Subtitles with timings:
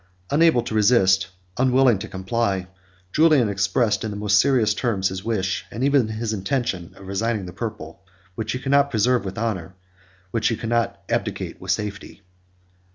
[0.31, 1.27] Unable to resist,
[1.59, 2.65] unwilling to comply,
[3.13, 7.45] Julian expressed, in the most serious terms, his wish, and even his intention, of resigning
[7.45, 8.01] the purple,
[8.33, 12.23] which he could not preserve with honor, but which he could not abdicate with safety.